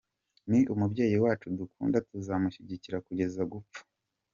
[0.49, 3.79] Ni umubyeyi wacu dukunda tuzamushyigikira kugeza gupfa.